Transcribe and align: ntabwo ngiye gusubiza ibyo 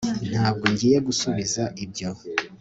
ntabwo 0.31 0.65
ngiye 0.73 0.97
gusubiza 1.07 1.63
ibyo 1.83 2.09